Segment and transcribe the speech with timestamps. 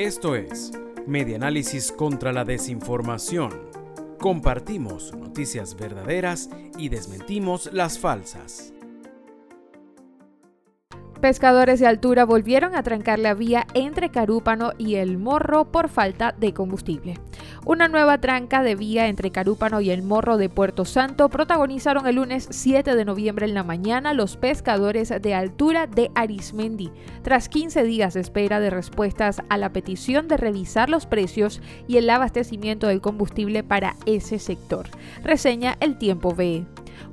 [0.00, 0.72] Esto es
[1.06, 3.50] Medianálisis contra la Desinformación.
[4.18, 8.72] Compartimos noticias verdaderas y desmentimos las falsas.
[11.20, 16.34] Pescadores de altura volvieron a trancar la vía entre Carúpano y El Morro por falta
[16.38, 17.18] de combustible.
[17.66, 22.16] Una nueva tranca de vía entre Carúpano y El Morro de Puerto Santo protagonizaron el
[22.16, 26.90] lunes 7 de noviembre en la mañana los pescadores de altura de Arismendi,
[27.22, 31.98] tras 15 días de espera de respuestas a la petición de revisar los precios y
[31.98, 34.88] el abastecimiento del combustible para ese sector.
[35.22, 36.64] Reseña El Tiempo BE.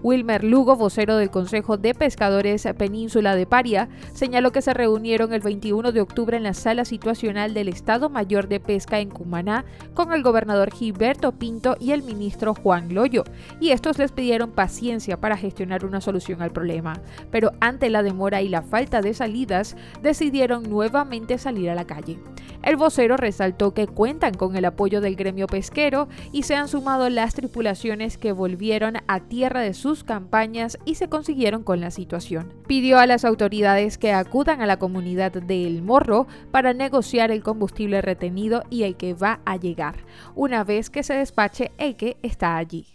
[0.03, 5.41] Wilmer Lugo, vocero del Consejo de Pescadores Península de Paria, señaló que se reunieron el
[5.41, 10.13] 21 de octubre en la sala situacional del Estado Mayor de Pesca en Cumaná con
[10.13, 13.23] el gobernador Gilberto Pinto y el ministro Juan Loyo,
[13.59, 17.01] y estos les pidieron paciencia para gestionar una solución al problema.
[17.31, 22.19] Pero ante la demora y la falta de salidas, decidieron nuevamente salir a la calle.
[22.63, 27.09] El vocero resaltó que cuentan con el apoyo del gremio pesquero y se han sumado
[27.09, 32.53] las tripulaciones que volvieron a tierra de sus campañas y se consiguieron con la situación.
[32.67, 37.43] Pidió a las autoridades que acudan a la comunidad de El Morro para negociar el
[37.43, 39.95] combustible retenido y el que va a llegar,
[40.35, 42.85] una vez que se despache el que está allí.